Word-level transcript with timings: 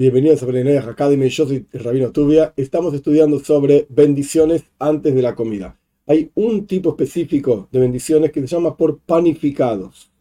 Bienvenidos 0.00 0.44
a 0.44 0.46
Benenayah 0.46 0.90
Academy, 0.90 1.28
yo 1.28 1.44
soy 1.44 1.66
Rabino 1.72 2.12
Tubia. 2.12 2.54
Estamos 2.56 2.94
estudiando 2.94 3.40
sobre 3.40 3.84
bendiciones 3.88 4.62
antes 4.78 5.12
de 5.12 5.22
la 5.22 5.34
comida. 5.34 5.76
Hay 6.06 6.30
un 6.36 6.68
tipo 6.68 6.90
específico 6.90 7.68
de 7.72 7.80
bendiciones 7.80 8.30
que 8.30 8.40
se 8.40 8.46
llama 8.46 8.76
por 8.76 9.00
panificados. 9.00 10.12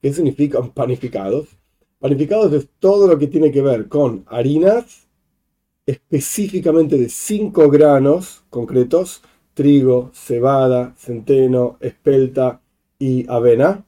¿Qué 0.00 0.12
significan 0.12 0.70
panificados? 0.70 1.48
Panificados 1.98 2.52
es 2.52 2.68
todo 2.78 3.08
lo 3.08 3.18
que 3.18 3.26
tiene 3.26 3.50
que 3.50 3.60
ver 3.60 3.88
con 3.88 4.22
harinas, 4.28 5.08
específicamente 5.84 6.96
de 6.96 7.08
5 7.08 7.70
granos 7.70 8.44
concretos, 8.50 9.22
trigo, 9.52 10.12
cebada, 10.14 10.94
centeno, 10.96 11.76
espelta 11.80 12.60
y 13.00 13.28
avena, 13.28 13.84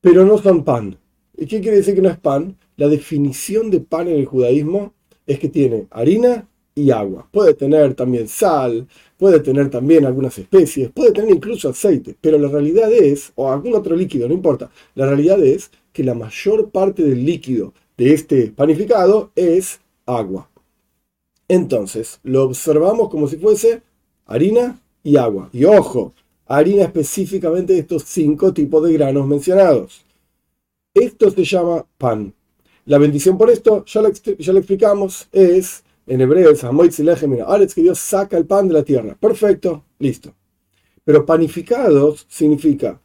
pero 0.00 0.24
no 0.24 0.38
son 0.38 0.64
pan. 0.64 0.96
¿Y 1.36 1.44
qué 1.44 1.60
quiere 1.60 1.76
decir 1.76 1.94
que 1.94 2.00
no 2.00 2.08
es 2.08 2.18
pan? 2.18 2.56
La 2.78 2.86
definición 2.86 3.70
de 3.70 3.80
pan 3.80 4.06
en 4.06 4.18
el 4.18 4.26
judaísmo 4.26 4.94
es 5.26 5.40
que 5.40 5.48
tiene 5.48 5.88
harina 5.90 6.48
y 6.76 6.92
agua. 6.92 7.28
Puede 7.32 7.54
tener 7.54 7.94
también 7.94 8.28
sal, 8.28 8.86
puede 9.16 9.40
tener 9.40 9.68
también 9.68 10.06
algunas 10.06 10.38
especies, 10.38 10.88
puede 10.92 11.10
tener 11.10 11.34
incluso 11.34 11.68
aceite, 11.68 12.14
pero 12.20 12.38
la 12.38 12.46
realidad 12.46 12.92
es, 12.92 13.32
o 13.34 13.50
algún 13.50 13.74
otro 13.74 13.96
líquido, 13.96 14.28
no 14.28 14.34
importa, 14.34 14.70
la 14.94 15.06
realidad 15.06 15.42
es 15.42 15.72
que 15.92 16.04
la 16.04 16.14
mayor 16.14 16.70
parte 16.70 17.02
del 17.02 17.26
líquido 17.26 17.74
de 17.96 18.14
este 18.14 18.52
panificado 18.52 19.32
es 19.34 19.80
agua. 20.06 20.48
Entonces, 21.48 22.20
lo 22.22 22.44
observamos 22.44 23.08
como 23.08 23.26
si 23.26 23.38
fuese 23.38 23.82
harina 24.24 24.80
y 25.02 25.16
agua. 25.16 25.50
Y 25.52 25.64
ojo, 25.64 26.12
harina 26.46 26.84
específicamente 26.84 27.72
de 27.72 27.80
estos 27.80 28.04
cinco 28.04 28.52
tipos 28.52 28.84
de 28.84 28.92
granos 28.92 29.26
mencionados. 29.26 30.04
Esto 30.94 31.28
se 31.32 31.42
llama 31.42 31.84
pan. 31.98 32.34
La 32.88 32.96
bendición 32.96 33.36
por 33.36 33.50
esto, 33.50 33.84
ya 33.84 34.00
lo, 34.00 34.08
explicamos, 34.08 35.28
es 35.30 35.84
en 36.06 36.22
hebreo 36.22 36.50
es 36.50 36.64
es 36.64 37.74
que 37.74 37.82
Dios 37.82 37.98
saca 37.98 38.38
el 38.38 38.46
pan 38.46 38.66
de 38.66 38.72
la 38.72 38.82
tierra. 38.82 39.14
Perfecto, 39.20 39.84
listo. 39.98 40.32
Pero 41.04 41.26
panificados 41.26 42.24
significa 42.30 42.98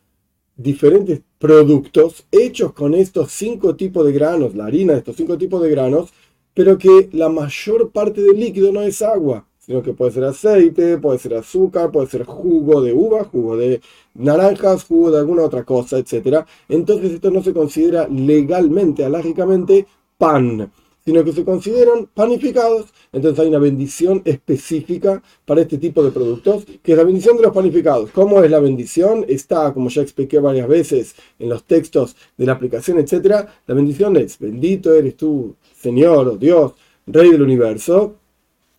diferentes 0.55 1.19
productos 1.37 2.25
hechos 2.31 2.71
con 2.71 2.93
estos 2.93 3.33
cinco 3.33 3.75
tipos 3.75 4.05
de 4.05 4.13
granos, 4.13 4.55
la 4.55 4.67
harina 4.67 4.93
de 4.93 4.99
estos 4.99 5.17
cinco 5.17 5.37
tipos 5.37 5.61
de 5.61 5.71
granos, 5.71 6.13
pero 6.53 6.77
que 6.77 7.09
la 7.11 7.27
mayor 7.27 7.91
parte 7.91 8.21
del 8.21 8.39
líquido 8.39 8.71
no 8.71 8.83
es 8.83 9.01
agua, 9.01 9.45
sino 9.65 9.81
que 9.81 9.93
puede 9.93 10.11
ser 10.11 10.25
aceite, 10.25 10.97
puede 10.97 11.19
ser 11.19 11.35
azúcar, 11.35 11.89
puede 11.91 12.07
ser 12.07 12.25
jugo 12.25 12.81
de 12.81 12.91
uva, 12.91 13.23
jugo 13.23 13.55
de 13.55 13.81
naranjas, 14.13 14.83
jugo 14.83 15.11
de 15.11 15.19
alguna 15.19 15.43
otra 15.43 15.63
cosa, 15.63 15.97
etc. 15.97 16.45
Entonces 16.67 17.13
esto 17.13 17.31
no 17.31 17.41
se 17.41 17.53
considera 17.53 18.07
legalmente, 18.09 19.05
alárgicamente, 19.05 19.87
pan, 20.17 20.69
sino 21.05 21.23
que 21.23 21.31
se 21.31 21.45
consideran 21.45 22.07
panificados. 22.13 22.93
Entonces 23.13 23.39
hay 23.39 23.47
una 23.47 23.59
bendición 23.59 24.21
específica 24.25 25.23
para 25.45 25.61
este 25.61 25.77
tipo 25.77 26.03
de 26.03 26.11
productos, 26.11 26.65
que 26.81 26.91
es 26.91 26.97
la 26.97 27.05
bendición 27.05 27.37
de 27.37 27.43
los 27.43 27.53
panificados. 27.53 28.11
¿Cómo 28.11 28.43
es 28.43 28.51
la 28.51 28.59
bendición? 28.59 29.25
Está, 29.29 29.73
como 29.73 29.87
ya 29.89 30.01
expliqué 30.01 30.39
varias 30.39 30.67
veces 30.67 31.15
en 31.39 31.47
los 31.47 31.63
textos 31.63 32.17
de 32.37 32.45
la 32.45 32.53
aplicación, 32.53 32.99
etc. 32.99 33.47
La 33.65 33.75
bendición 33.75 34.17
es, 34.17 34.37
bendito 34.37 34.93
eres 34.93 35.15
tú, 35.15 35.55
Señor 35.73 36.27
o 36.27 36.37
Dios, 36.37 36.73
Rey 37.05 37.31
del 37.31 37.41
universo, 37.41 38.15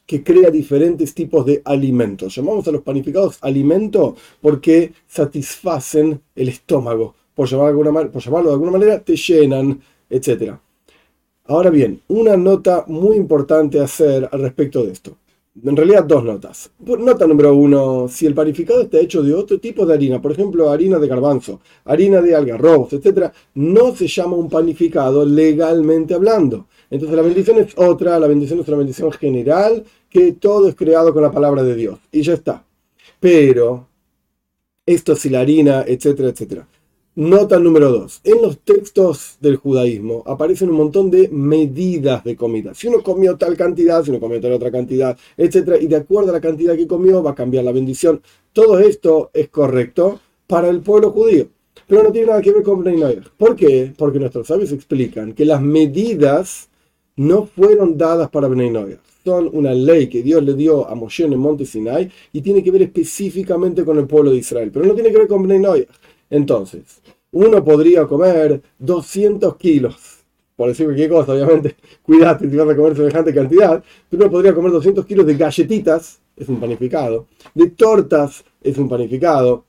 que 0.06 0.22
crea 0.22 0.50
diferentes 0.50 1.14
tipos 1.14 1.46
de 1.46 1.62
alimentos. 1.64 2.34
Llamamos 2.34 2.66
a 2.68 2.72
los 2.72 2.82
panificados 2.82 3.38
alimento 3.40 4.16
porque 4.40 4.92
satisfacen 5.06 6.20
el 6.34 6.48
estómago. 6.48 7.14
Por, 7.34 7.48
por 7.48 8.22
llamarlo 8.22 8.50
de 8.50 8.54
alguna 8.54 8.70
manera, 8.70 9.00
te 9.00 9.16
llenan, 9.16 9.80
etc. 10.08 10.54
Ahora 11.46 11.70
bien, 11.70 12.00
una 12.08 12.36
nota 12.36 12.84
muy 12.86 13.16
importante 13.16 13.80
a 13.80 13.84
hacer 13.84 14.28
al 14.30 14.40
respecto 14.40 14.84
de 14.84 14.92
esto. 14.92 15.16
En 15.62 15.76
realidad, 15.76 16.02
dos 16.02 16.24
notas. 16.24 16.72
Nota 16.80 17.28
número 17.28 17.54
uno, 17.54 18.08
si 18.08 18.26
el 18.26 18.34
panificado 18.34 18.82
está 18.82 18.98
hecho 18.98 19.22
de 19.22 19.32
otro 19.32 19.60
tipo 19.60 19.86
de 19.86 19.94
harina, 19.94 20.20
por 20.20 20.32
ejemplo, 20.32 20.68
harina 20.68 20.98
de 20.98 21.06
garbanzo, 21.06 21.60
harina 21.84 22.20
de 22.20 22.34
algarrobos, 22.34 22.92
etc., 22.92 23.30
no 23.54 23.94
se 23.94 24.08
llama 24.08 24.36
un 24.36 24.50
panificado 24.50 25.24
legalmente 25.24 26.12
hablando. 26.12 26.66
Entonces 26.90 27.16
la 27.16 27.22
bendición 27.22 27.58
es 27.58 27.72
otra, 27.76 28.18
la 28.18 28.26
bendición 28.26 28.58
es 28.60 28.68
una 28.68 28.78
bendición 28.78 29.12
general, 29.12 29.84
que 30.10 30.32
todo 30.32 30.68
es 30.68 30.74
creado 30.74 31.12
con 31.12 31.22
la 31.22 31.30
palabra 31.30 31.62
de 31.62 31.76
Dios. 31.76 32.00
Y 32.10 32.22
ya 32.22 32.34
está. 32.34 32.64
Pero, 33.20 33.86
esto 34.84 35.12
es 35.12 35.24
la 35.26 35.40
harina, 35.40 35.84
etcétera, 35.86 36.30
etcétera. 36.30 36.66
Nota 37.16 37.60
número 37.60 37.92
dos. 37.92 38.20
En 38.24 38.42
los 38.42 38.58
textos 38.58 39.36
del 39.40 39.54
judaísmo 39.54 40.24
aparecen 40.26 40.70
un 40.70 40.76
montón 40.76 41.12
de 41.12 41.28
medidas 41.28 42.24
de 42.24 42.34
comida. 42.34 42.74
Si 42.74 42.88
uno 42.88 43.04
comió 43.04 43.36
tal 43.36 43.56
cantidad, 43.56 44.02
si 44.02 44.10
uno 44.10 44.18
comió 44.18 44.40
tal 44.40 44.50
otra 44.50 44.72
cantidad, 44.72 45.16
etcétera, 45.36 45.78
y 45.78 45.86
de 45.86 45.94
acuerdo 45.94 46.30
a 46.30 46.32
la 46.32 46.40
cantidad 46.40 46.74
que 46.74 46.88
comió 46.88 47.22
va 47.22 47.30
a 47.30 47.34
cambiar 47.36 47.62
la 47.62 47.70
bendición. 47.70 48.20
Todo 48.52 48.80
esto 48.80 49.30
es 49.32 49.48
correcto 49.48 50.18
para 50.48 50.68
el 50.68 50.80
pueblo 50.80 51.12
judío. 51.12 51.46
Pero 51.86 52.02
no 52.02 52.10
tiene 52.10 52.26
nada 52.26 52.42
que 52.42 52.50
ver 52.50 52.64
con 52.64 52.82
Bnei 52.82 53.20
¿Por 53.38 53.54
qué? 53.54 53.92
Porque 53.96 54.18
nuestros 54.18 54.48
sabios 54.48 54.72
explican 54.72 55.34
que 55.34 55.44
las 55.44 55.62
medidas 55.62 56.68
no 57.14 57.46
fueron 57.46 57.96
dadas 57.96 58.28
para 58.28 58.48
Bnei 58.48 58.72
Son 59.24 59.50
una 59.52 59.72
ley 59.72 60.08
que 60.08 60.20
Dios 60.20 60.42
le 60.42 60.54
dio 60.54 60.88
a 60.88 60.96
Moshe 60.96 61.26
en 61.26 61.38
monte 61.38 61.64
Sinai 61.64 62.10
y 62.32 62.40
tiene 62.40 62.60
que 62.64 62.72
ver 62.72 62.82
específicamente 62.82 63.84
con 63.84 63.98
el 63.98 64.06
pueblo 64.08 64.32
de 64.32 64.38
Israel, 64.38 64.72
pero 64.72 64.84
no 64.84 64.94
tiene 64.94 65.12
que 65.12 65.18
ver 65.18 65.28
con 65.28 65.44
Bnei 65.44 65.86
Entonces, 66.34 67.00
uno 67.30 67.62
podría 67.62 68.06
comer 68.06 68.60
200 68.80 69.56
kilos, 69.56 70.24
por 70.56 70.66
decir 70.66 70.84
cualquier 70.86 71.08
cosa, 71.08 71.32
obviamente, 71.32 71.76
cuídate 72.02 72.50
si 72.50 72.56
vas 72.56 72.68
a 72.68 72.74
comer 72.74 72.96
semejante 72.96 73.32
cantidad, 73.32 73.84
pero 74.10 74.24
uno 74.24 74.32
podría 74.32 74.52
comer 74.52 74.72
200 74.72 75.06
kilos 75.06 75.26
de 75.26 75.36
galletitas, 75.36 76.20
es 76.36 76.48
un 76.48 76.58
panificado, 76.58 77.28
de 77.54 77.70
tortas, 77.70 78.44
es 78.60 78.76
un 78.78 78.88
panificado, 78.88 79.64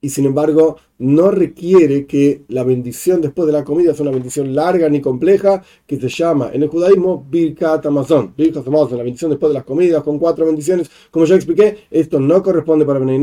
y 0.00 0.10
sin 0.10 0.26
embargo 0.26 0.76
no 0.98 1.30
requiere 1.30 2.06
que 2.06 2.42
la 2.48 2.64
bendición 2.64 3.20
después 3.20 3.46
de 3.46 3.52
la 3.52 3.64
comida 3.64 3.94
sea 3.94 4.02
una 4.02 4.12
bendición 4.12 4.54
larga 4.54 4.88
ni 4.88 5.00
compleja 5.00 5.62
que 5.86 5.98
se 6.00 6.08
llama 6.08 6.50
en 6.52 6.62
el 6.62 6.68
judaísmo 6.68 7.26
Birkat 7.28 7.86
Amazon. 7.86 8.32
Birkat 8.36 8.66
Amazon, 8.66 8.98
la 8.98 9.04
bendición 9.04 9.30
después 9.30 9.50
de 9.50 9.54
las 9.54 9.64
comidas 9.64 10.02
con 10.02 10.18
cuatro 10.18 10.46
bendiciones. 10.46 10.90
Como 11.10 11.24
ya 11.24 11.34
expliqué, 11.34 11.78
esto 11.90 12.20
no 12.20 12.42
corresponde 12.42 12.84
para 12.84 12.98
Benay 12.98 13.18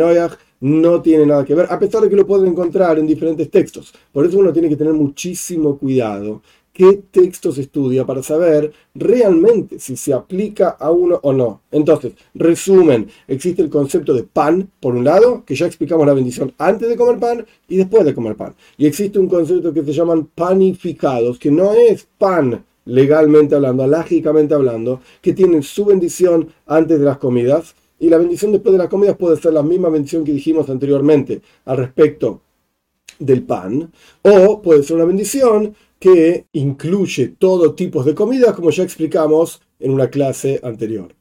no 0.62 1.02
tiene 1.02 1.26
nada 1.26 1.44
que 1.46 1.54
ver, 1.54 1.68
a 1.70 1.78
pesar 1.78 2.02
de 2.02 2.10
que 2.10 2.16
lo 2.16 2.26
pueden 2.26 2.48
encontrar 2.48 2.98
en 2.98 3.06
diferentes 3.06 3.50
textos. 3.52 3.94
Por 4.12 4.26
eso 4.26 4.40
uno 4.40 4.54
tiene 4.54 4.70
que 4.70 4.78
tener 4.78 4.94
muchísimo 4.94 5.78
cuidado 5.78 6.42
qué 6.76 7.02
textos 7.10 7.58
estudia 7.58 8.06
para 8.06 8.22
saber 8.22 8.74
realmente 8.94 9.80
si 9.80 9.96
se 9.96 10.14
aplica 10.14 10.72
a 10.72 10.92
uno 10.92 11.22
o 11.24 11.32
no. 11.32 11.62
Entonces, 11.72 12.14
resumen, 12.34 13.08
existe 13.30 13.62
el 13.62 13.70
concepto 13.70 14.14
de 14.14 14.24
pan, 14.24 14.70
por 14.82 14.94
un 14.94 15.06
lado, 15.06 15.44
que 15.46 15.56
ya 15.56 15.68
explicamos 15.68 16.06
la 16.06 16.14
bendición 16.14 16.54
antes 16.58 16.90
de 16.90 16.98
comer 16.98 17.18
pan 17.18 17.46
y 17.70 17.78
después 17.78 18.04
de 18.04 18.14
comer 18.14 18.36
pan. 18.36 18.56
Y 18.78 18.88
existe 18.88 19.18
un 19.18 19.30
concepto 19.30 19.74
que 19.74 19.86
se 19.86 19.94
llaman 19.94 20.26
panificados, 20.36 21.40
que 21.40 21.50
no 21.50 21.72
es 21.72 22.06
pan 22.18 22.66
legalmente 22.84 23.56
hablando, 23.56 23.84
alágicamente 23.84 24.54
hablando, 24.54 25.00
que 25.22 25.34
tienen 25.34 25.64
su 25.64 25.86
bendición 25.86 26.50
antes 26.68 27.00
de 27.00 27.06
las 27.06 27.20
comidas. 27.20 27.74
Y 28.00 28.10
la 28.10 28.18
bendición 28.18 28.52
después 28.52 28.74
de 28.74 28.80
las 28.80 28.90
comidas 28.90 29.16
puede 29.16 29.38
ser 29.38 29.54
la 29.54 29.64
misma 29.64 29.88
bendición 29.88 30.26
que 30.26 30.34
dijimos 30.34 30.70
anteriormente 30.70 31.42
al 31.64 31.78
respecto 31.78 32.42
del 33.20 33.44
pan, 33.44 33.92
o 34.22 34.62
puede 34.62 34.84
ser 34.84 34.98
una 34.98 35.06
bendición 35.06 35.76
que 36.00 36.46
incluye 36.54 37.30
todo 37.30 37.74
tipo 37.74 38.04
de 38.04 38.14
comidas, 38.14 38.54
como 38.56 38.70
ya 38.70 38.84
explicamos 38.84 39.62
en 39.80 39.92
una 39.92 40.10
clase 40.10 40.60
anterior. 40.64 41.14